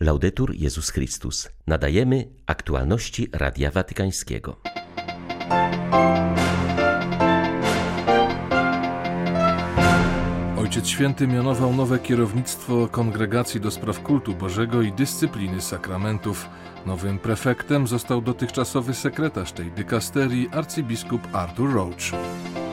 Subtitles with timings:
[0.00, 1.48] Laudetur Jezus Chrystus.
[1.66, 4.56] Nadajemy aktualności Radia Watykańskiego.
[10.58, 16.48] Ojciec Święty mianował nowe kierownictwo Kongregacji do Spraw Kultu Bożego i Dyscypliny Sakramentów.
[16.86, 22.12] Nowym prefektem został dotychczasowy sekretarz tej dykasterii arcybiskup Arthur Roach.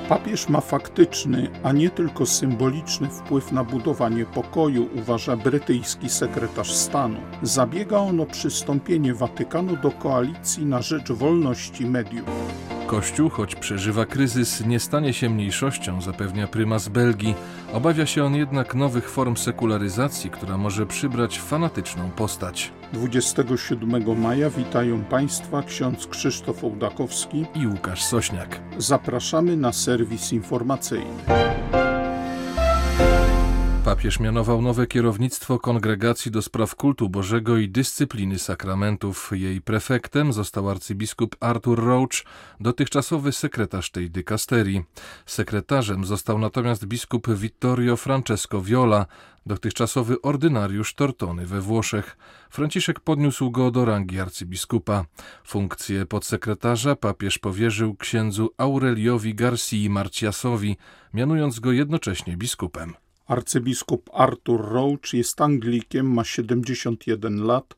[0.09, 7.17] Papież ma faktyczny, a nie tylko symboliczny wpływ na budowanie pokoju, uważa brytyjski sekretarz stanu.
[7.41, 12.25] Zabiega on o przystąpienie Watykanu do koalicji na rzecz wolności mediów.
[12.87, 17.35] Kościół, choć przeżywa kryzys, nie stanie się mniejszością, zapewnia prymas Belgii.
[17.73, 22.71] Obawia się on jednak nowych form sekularyzacji, która może przybrać fanatyczną postać.
[22.93, 28.59] 27 maja witają Państwa ksiądz Krzysztof Ołdakowski i Łukasz Sośniak.
[28.77, 31.64] Zapraszamy na serwis informacyjny.
[34.05, 39.31] Papież mianował nowe kierownictwo Kongregacji do Spraw Kultu Bożego i Dyscypliny Sakramentów.
[39.33, 42.23] Jej prefektem został arcybiskup Arthur Roach,
[42.59, 44.83] dotychczasowy sekretarz tej dykasterii.
[45.25, 49.05] Sekretarzem został natomiast biskup Vittorio Francesco Viola,
[49.45, 52.17] dotychczasowy ordynariusz Tortony we Włoszech.
[52.49, 55.05] Franciszek podniósł go do rangi arcybiskupa.
[55.47, 60.77] Funkcję podsekretarza papież powierzył księdzu Aureliowi Garcii Marciasowi,
[61.13, 63.04] mianując go jednocześnie biskupem.
[63.27, 67.75] Arcybiskup Arthur Roach jest Anglikiem, ma 71 lat,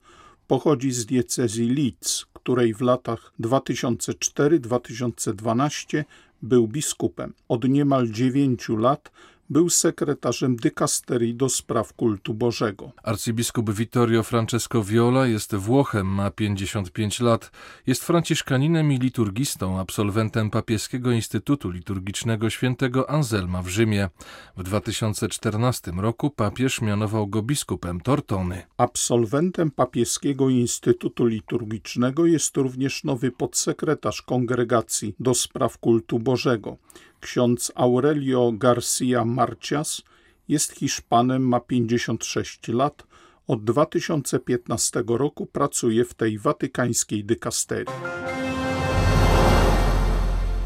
[0.47, 6.03] pochodzi z diecezji Leeds, której w latach 2004-2012
[6.41, 7.33] był biskupem.
[7.47, 9.11] Od niemal 9 lat
[9.49, 12.91] był sekretarzem dykasterii do spraw kultu Bożego.
[13.03, 17.51] Arcybiskup Vittorio Francesco Viola jest Włochem, ma 55 lat,
[17.87, 24.09] jest franciszkaninem i liturgistą, absolwentem Papieskiego Instytutu Liturgicznego Świętego Anselma w Rzymie.
[24.57, 28.63] W 2014 roku papież mianował go biskupem Tortony.
[28.77, 36.77] Absolwentem Papieskiego Instytutu Liturgicznego jest również nowy podsekretarz kongregacji do spraw kultu Bożego.
[37.19, 40.01] Ksiądz Aurelio Garcia Marcias
[40.47, 43.03] jest Hiszpanem, ma 56 lat.
[43.47, 47.93] Od 2015 roku pracuje w tej watykańskiej dykasterii.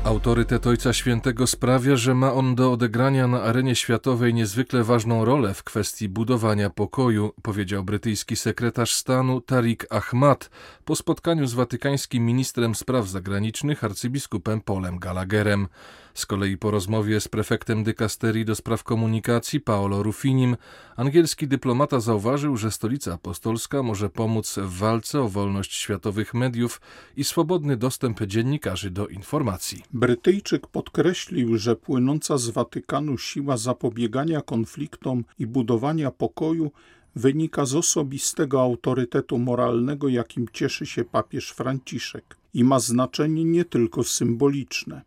[0.04, 5.54] Autorytet Ojca Świętego sprawia, że ma on do odegrania na arenie światowej niezwykle ważną rolę
[5.54, 10.50] w kwestii budowania pokoju, powiedział brytyjski sekretarz stanu Tariq Ahmad
[10.86, 15.68] po spotkaniu z watykańskim ministrem spraw zagranicznych arcybiskupem Polem Gallagherem.
[16.14, 20.58] Z kolei po rozmowie z prefektem dykasterii do spraw komunikacji Paolo Ruffinim,
[20.96, 26.82] angielski dyplomata zauważył, że stolica apostolska może pomóc w walce o wolność światowych mediów
[27.18, 29.84] i swobodny dostęp dziennikarzy do informacji.
[29.94, 36.72] Brytyjczyk podkreślił, że płynąca z Watykanu siła zapobiegania konfliktom i budowania pokoju
[37.16, 44.04] wynika z osobistego autorytetu moralnego, jakim cieszy się papież Franciszek i ma znaczenie nie tylko
[44.04, 45.02] symboliczne.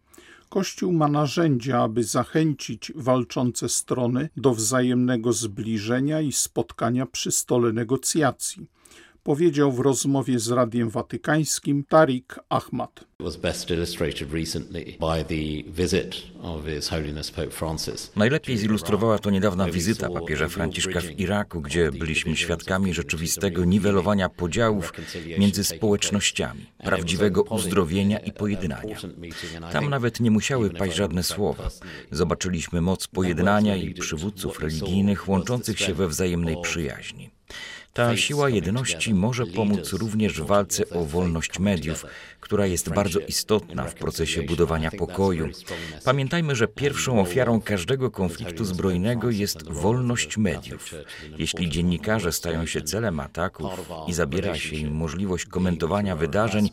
[0.55, 8.67] Kościół ma narzędzia, aby zachęcić walczące strony do wzajemnego zbliżenia i spotkania przy stole negocjacji
[9.25, 13.05] powiedział w rozmowie z Radiem Watykańskim Tariq Ahmad.
[18.17, 24.93] Najlepiej zilustrowała to niedawna wizyta papieża Franciszka w Iraku, gdzie byliśmy świadkami rzeczywistego niwelowania podziałów
[25.39, 28.97] między społecznościami, prawdziwego uzdrowienia i pojednania.
[29.73, 31.71] Tam nawet nie musiały paść żadne słowa.
[32.11, 37.34] Zobaczyliśmy moc pojednania i przywódców religijnych łączących się we wzajemnej przyjaźni.
[37.95, 42.07] Ta siła jedności może pomóc również w walce o wolność mediów,
[42.41, 45.49] która jest bardzo istotna w procesie budowania pokoju.
[46.05, 50.95] Pamiętajmy, że pierwszą ofiarą każdego konfliktu zbrojnego jest wolność mediów.
[51.39, 53.73] Jeśli dziennikarze stają się celem ataków
[54.09, 56.71] i zabiera się im możliwość komentowania wydarzeń,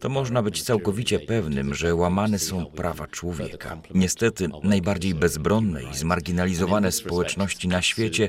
[0.00, 3.78] to można być całkowicie pewnym, że łamane są prawa człowieka.
[3.94, 8.28] Niestety, najbardziej bezbronne i zmarginalizowane społeczności na świecie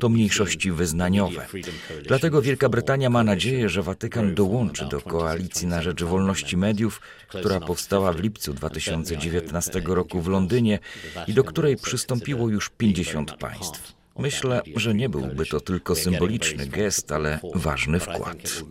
[0.00, 1.46] to mniejszości wyznaniowe.
[2.06, 7.60] Dlatego Wielka Brytania ma nadzieję, że Watykan dołączy do koalicji na rzecz wolności mediów, która
[7.60, 10.78] powstała w lipcu 2019 roku w Londynie
[11.26, 13.94] i do której przystąpiło już 50 państw.
[14.18, 18.62] Myślę, że nie byłby to tylko symboliczny gest, ale ważny wkład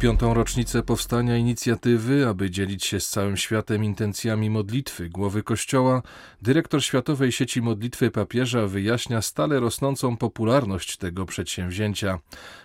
[0.00, 6.02] piątą rocznicę powstania inicjatywy, aby dzielić się z całym światem intencjami modlitwy głowy Kościoła,
[6.42, 12.18] dyrektor Światowej Sieci Modlitwy Papieża wyjaśnia stale rosnącą popularność tego przedsięwzięcia.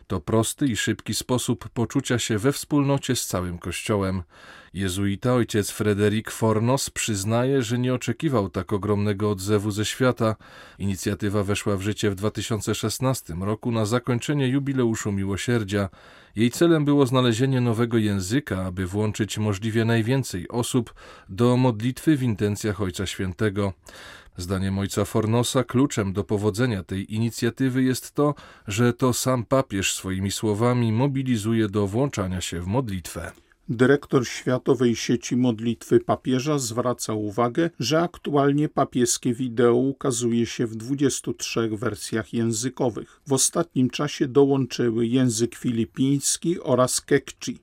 [0.07, 4.23] To prosty i szybki sposób poczucia się we wspólnocie z całym Kościołem.
[4.73, 10.35] Jezuita ojciec Frederick Fornos przyznaje, że nie oczekiwał tak ogromnego odzewu ze świata.
[10.79, 15.89] Inicjatywa weszła w życie w 2016 roku na zakończenie jubileuszu miłosierdzia.
[16.35, 20.93] Jej celem było znalezienie nowego języka, aby włączyć możliwie najwięcej osób
[21.29, 23.73] do modlitwy w intencjach Ojca Świętego.
[24.37, 28.35] Zdaniem ojca Fornosa kluczem do powodzenia tej inicjatywy jest to,
[28.67, 33.44] że to sam papież swoimi słowami mobilizuje do włączania się w modlitwę.
[33.69, 41.69] Dyrektor Światowej Sieci Modlitwy Papieża zwraca uwagę, że aktualnie papieskie wideo ukazuje się w 23
[41.69, 43.21] wersjach językowych.
[43.27, 47.57] W ostatnim czasie dołączyły język filipiński oraz kekchi.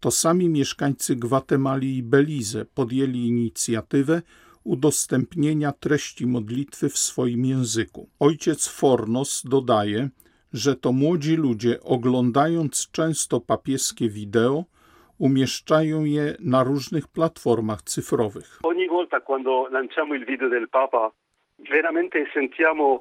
[0.00, 4.22] To sami mieszkańcy Gwatemali i Belize podjęli inicjatywę
[4.64, 8.08] udostępnienia treści modlitwy w swoim języku.
[8.18, 10.10] Ojciec Fornos dodaje,
[10.52, 14.64] że to młodzi ludzie, oglądając często papieskie wideo,
[15.28, 18.60] umieszczają je na różnych platformach cyfrowych.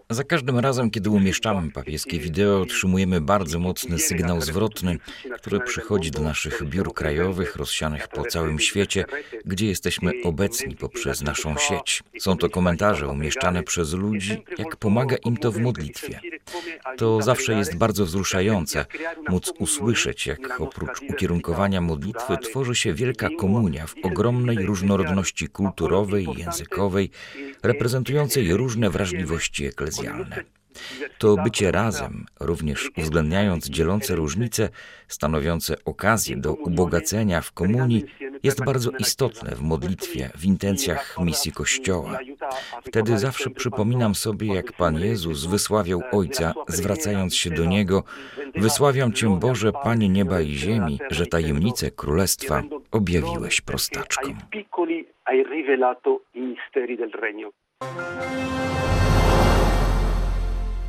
[0.09, 4.97] Za każdym razem, kiedy umieszczamy papieskie wideo, otrzymujemy bardzo mocny sygnał zwrotny,
[5.35, 9.05] który przychodzi do naszych biur krajowych rozsianych po całym świecie,
[9.45, 12.03] gdzie jesteśmy obecni poprzez naszą sieć.
[12.19, 16.19] Są to komentarze umieszczane przez ludzi, jak pomaga im to w modlitwie.
[16.97, 18.85] To zawsze jest bardzo wzruszające,
[19.29, 27.09] móc usłyszeć, jak oprócz ukierunkowania modlitwy tworzy się wielka komunia w ogromnej różnorodności kulturowej językowej,
[27.63, 30.43] reprezentującej różne wrażliwości eklezjalne.
[31.17, 34.69] To bycie razem, również uwzględniając dzielące różnice,
[35.07, 38.05] stanowiące okazję do ubogacenia w komunii,
[38.43, 42.19] jest bardzo istotne w modlitwie, w intencjach misji Kościoła.
[42.85, 48.03] Wtedy zawsze przypominam sobie, jak Pan Jezus wysławiał Ojca, zwracając się do Niego:
[48.55, 54.37] Wysławiam Cię, Boże, Panie nieba i ziemi, że tajemnice królestwa objawiłeś prostaczkom.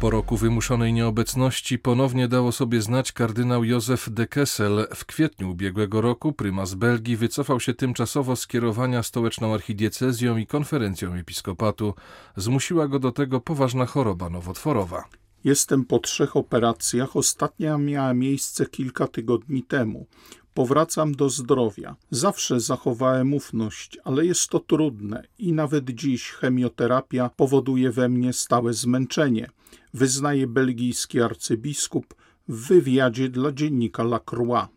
[0.01, 4.87] Po roku wymuszonej nieobecności ponownie dało sobie znać kardynał Józef de Kessel.
[4.95, 11.15] W kwietniu ubiegłego roku prymas Belgii wycofał się tymczasowo z kierowania stołeczną archidiecezją i konferencją
[11.15, 11.95] episkopatu.
[12.37, 15.05] Zmusiła go do tego poważna choroba nowotworowa.
[15.45, 17.17] Jestem po trzech operacjach.
[17.17, 20.07] Ostatnia miała miejsce kilka tygodni temu.
[20.55, 21.97] Powracam do zdrowia.
[22.11, 28.73] Zawsze zachowałem ufność, ale jest to trudne i nawet dziś chemioterapia powoduje we mnie stałe
[28.73, 29.51] zmęczenie,
[29.95, 32.15] wyznaje belgijski arcybiskup
[32.49, 34.69] w wywiadzie dla dziennika La Croix.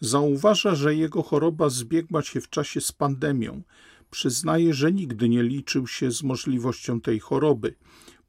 [0.00, 3.62] Zauważa, że jego choroba zbiegła się w czasie z pandemią.
[4.10, 7.74] Przyznaje, że nigdy nie liczył się z możliwością tej choroby.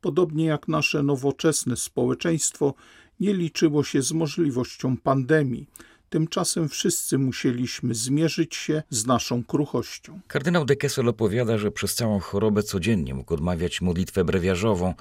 [0.02, 2.74] Podobnie jak nasze nowoczesne społeczeństwo
[3.20, 5.68] nie liczyło się z możliwością pandemii
[6.10, 10.20] Tymczasem wszyscy musieliśmy zmierzyć się z naszą kruchością.
[10.28, 14.94] Kardynał de Kessel opowiada, że przez całą chorobę codziennie mógł odmawiać modlitwę brewiarzową,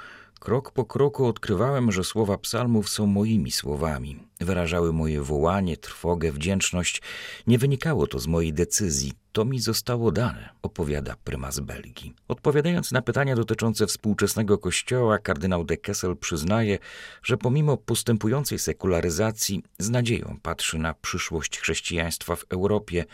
[0.44, 4.18] Krok po kroku odkrywałem, że słowa psalmów są moimi słowami.
[4.40, 7.02] Wyrażały moje wołanie, trwogę, wdzięczność.
[7.46, 9.12] Nie wynikało to z mojej decyzji.
[9.32, 12.14] To mi zostało dane, opowiada prymas Belgii.
[12.28, 16.78] Odpowiadając na pytania dotyczące współczesnego kościoła, kardynał de Kessel przyznaje,
[17.22, 23.04] że pomimo postępującej sekularyzacji z nadzieją patrzy na przyszłość chrześcijaństwa w Europie.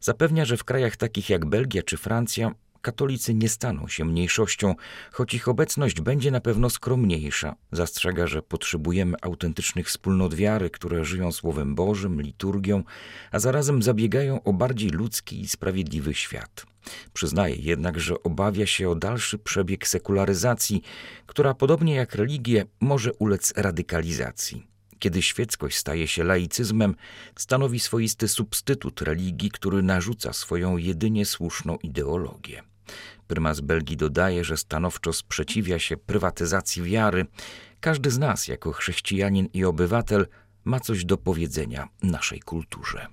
[0.00, 2.54] Zapewnia, że w krajach takich jak Belgia czy Francja
[2.84, 4.74] katolicy nie staną się mniejszością,
[5.12, 7.56] choć ich obecność będzie na pewno skromniejsza.
[7.72, 12.82] Zastrzega, że potrzebujemy autentycznych wspólnot wiary, które żyją Słowem Bożym, liturgią,
[13.32, 16.66] a zarazem zabiegają o bardziej ludzki i sprawiedliwy świat.
[17.12, 20.82] Przyznaje jednak, że obawia się o dalszy przebieg sekularyzacji,
[21.26, 24.66] która podobnie jak religie może ulec radykalizacji.
[24.98, 26.94] Kiedy świeckość staje się laicyzmem,
[27.36, 32.62] stanowi swoisty substytut religii, który narzuca swoją jedynie słuszną ideologię.
[33.26, 37.26] Prymas Belgii dodaje, że stanowczo sprzeciwia się prywatyzacji wiary.
[37.80, 40.26] Każdy z nas, jako chrześcijanin i obywatel,
[40.64, 43.06] ma coś do powiedzenia naszej kulturze.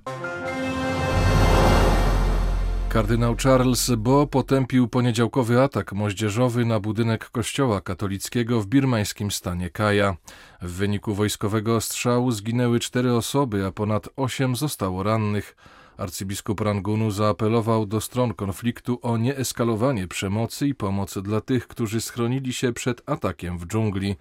[2.91, 10.17] Kardynał Charles Bo potępił poniedziałkowy atak moździerzowy na budynek kościoła katolickiego w birmańskim stanie Kaja.
[10.61, 15.55] W wyniku wojskowego ostrzału zginęły cztery osoby, a ponad osiem zostało rannych.
[16.01, 22.53] Arcybiskup Rangunu zaapelował do stron konfliktu o nieeskalowanie przemocy i pomoc dla tych, którzy schronili
[22.53, 24.15] się przed atakiem w dżungli.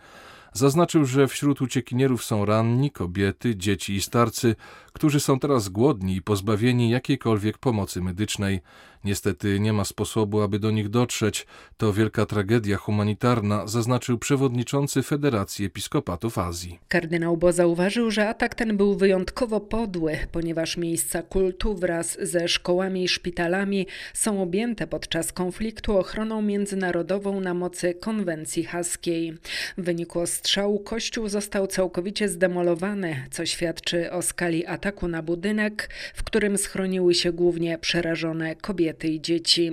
[0.52, 4.57] Zaznaczył, że wśród uciekinierów są ranni, kobiety, dzieci i starcy,
[4.92, 8.61] którzy są teraz głodni i pozbawieni jakiejkolwiek pomocy medycznej.
[9.04, 11.47] Niestety nie ma sposobu, aby do nich dotrzeć.
[11.76, 16.78] To wielka tragedia humanitarna, zaznaczył przewodniczący Federacji Episkopatów Azji.
[16.88, 23.04] Kardynał Bo zauważył, że atak ten był wyjątkowo podły, ponieważ miejsca kultu wraz ze szkołami
[23.04, 29.38] i szpitalami są objęte podczas konfliktu ochroną międzynarodową na mocy konwencji haskiej.
[29.78, 36.23] W wyniku ostrzału kościół został całkowicie zdemolowany, co świadczy o skali ataku na budynek, w
[36.23, 39.73] którym schroniły się głównie przerażone kobiety i dzieci.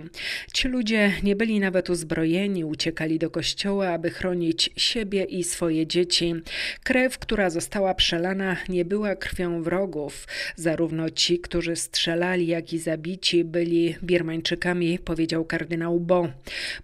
[0.54, 6.36] Ci ludzie nie byli nawet uzbrojeni, uciekali do kościoła, aby chronić siebie i swoje dzieci.
[6.84, 10.28] Krew, która została przelana, nie była krwią wrogów.
[10.56, 16.28] Zarówno ci, którzy strzelali, jak i zabici byli Birmańczykami, powiedział kardynał Bo.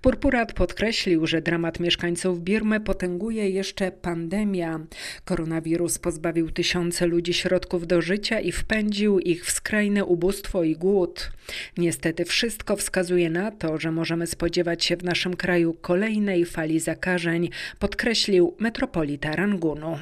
[0.02, 4.80] Purpurat podkreślił, że dramat mieszkańców Birmy potęguje jeszcze pandemia.
[5.26, 11.32] Koronawirus pozbawił tysiące ludzi środków do życia i wpędził ich w skrajne ubóstwo i głód.
[11.78, 17.50] Niestety wszystko wskazuje na to, że możemy spodziewać się w naszym kraju kolejnej fali zakażeń,
[17.80, 19.98] podkreślił metropolita Rangunu.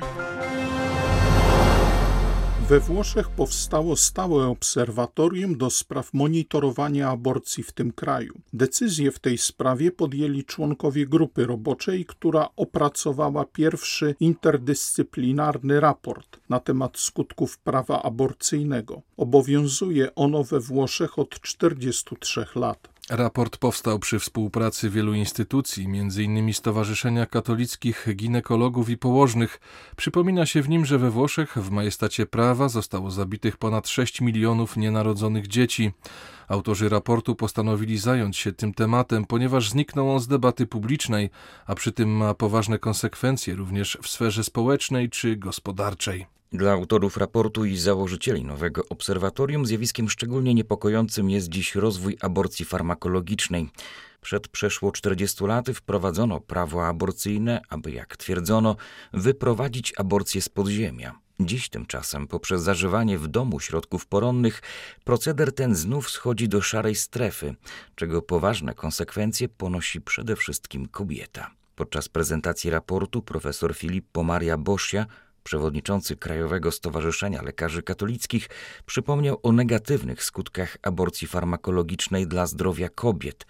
[2.71, 8.41] We Włoszech powstało stałe obserwatorium do spraw monitorowania aborcji w tym kraju.
[8.53, 16.97] Decyzję w tej sprawie podjęli członkowie grupy roboczej, która opracowała pierwszy interdyscyplinarny raport na temat
[16.97, 19.01] skutków prawa aborcyjnego.
[19.17, 22.90] Obowiązuje ono we Włoszech od 43 lat.
[23.13, 26.53] Raport powstał przy współpracy wielu instytucji, m.in.
[26.53, 29.59] Stowarzyszenia Katolickich Ginekologów i Położnych.
[29.95, 34.77] Przypomina się w nim, że we Włoszech w majestacie prawa zostało zabitych ponad 6 milionów
[34.77, 35.91] nienarodzonych dzieci.
[36.47, 41.29] Autorzy raportu postanowili zająć się tym tematem, ponieważ zniknął on z debaty publicznej,
[41.65, 46.40] a przy tym ma poważne konsekwencje również w sferze społecznej czy gospodarczej.
[46.53, 53.69] Dla autorów raportu i założycieli nowego obserwatorium zjawiskiem szczególnie niepokojącym jest dziś rozwój aborcji farmakologicznej.
[54.21, 58.75] Przed przeszło 40 laty wprowadzono prawo aborcyjne, aby, jak twierdzono,
[59.13, 61.19] wyprowadzić aborcję z podziemia.
[61.39, 64.61] Dziś tymczasem, poprzez zażywanie w domu środków poronnych,
[65.03, 67.55] proceder ten znów schodzi do szarej strefy,
[67.95, 71.51] czego poważne konsekwencje ponosi przede wszystkim kobieta.
[71.75, 75.05] Podczas prezentacji raportu profesor Filippo Maria Bosia
[75.43, 78.49] przewodniczący Krajowego Stowarzyszenia Lekarzy Katolickich,
[78.85, 83.45] przypomniał o negatywnych skutkach aborcji farmakologicznej dla zdrowia kobiet.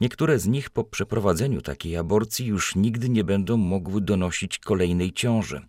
[0.00, 5.60] Niektóre z nich po przeprowadzeniu takiej aborcji już nigdy nie będą mogły donosić kolejnej ciąży.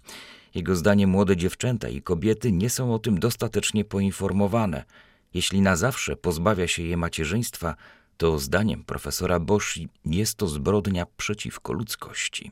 [0.55, 4.83] Jego zdaniem młode dziewczęta i kobiety nie są o tym dostatecznie poinformowane.
[5.33, 7.75] Jeśli na zawsze pozbawia się je macierzyństwa,
[8.17, 12.49] to zdaniem profesora Boshi jest to zbrodnia przeciwko ludzkości.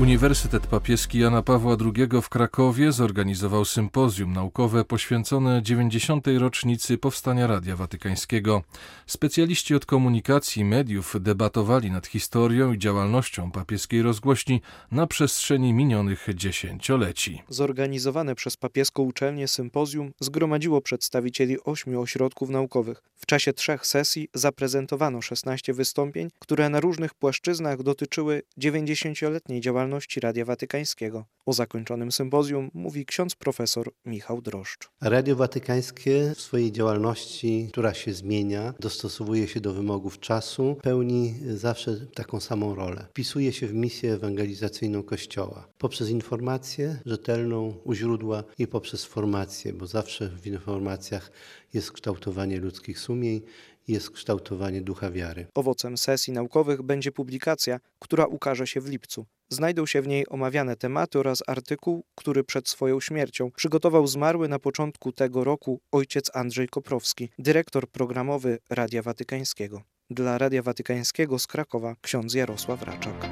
[0.00, 6.26] Uniwersytet Papieski Jana Pawła II w Krakowie zorganizował sympozjum naukowe poświęcone 90.
[6.38, 8.62] rocznicy powstania Radia Watykańskiego.
[9.06, 16.26] Specjaliści od komunikacji i mediów debatowali nad historią i działalnością papieskiej rozgłośni na przestrzeni minionych
[16.34, 17.42] dziesięcioleci.
[17.48, 23.02] Zorganizowane przez papieską uczelnię sympozjum zgromadziło przedstawicieli ośmiu ośrodków naukowych.
[23.16, 30.20] W czasie trzech sesji zaprezentowano 16 wystąpień, które na różnych płaszczyznach dotyczyły 90-letniej działalności działalności
[30.20, 31.24] Radia Watykańskiego.
[31.46, 34.88] O zakończonym sympozjum mówi ksiądz profesor Michał Droszcz.
[35.00, 42.06] Radio Watykańskie w swojej działalności, która się zmienia, dostosowuje się do wymogów czasu, pełni zawsze
[42.14, 43.06] taką samą rolę.
[43.10, 49.86] Wpisuje się w misję ewangelizacyjną Kościoła poprzez informację rzetelną u źródła i poprzez formację, bo
[49.86, 51.32] zawsze w informacjach
[51.74, 53.40] jest kształtowanie ludzkich sumień,
[53.88, 55.46] jest kształtowanie ducha wiary.
[55.54, 59.26] Owocem sesji naukowych będzie publikacja, która ukaże się w lipcu.
[59.48, 64.58] Znajdą się w niej omawiane tematy oraz artykuł, który przed swoją śmiercią przygotował zmarły na
[64.58, 69.82] początku tego roku ojciec Andrzej Koprowski, dyrektor programowy Radia Watykańskiego.
[70.10, 73.30] Dla Radia Watykańskiego z Krakowa ksiądz Jarosław Raczak.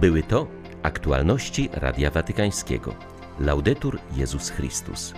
[0.00, 0.46] Były to
[0.82, 2.94] aktualności Radia Watykańskiego.
[3.40, 5.14] Laudetur Jezus Chrystus.